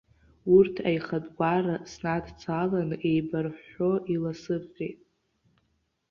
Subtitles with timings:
[0.55, 4.99] Урҭ аихатә гәара снадцаланы, еибарҳәҳәо иласывҟьеит.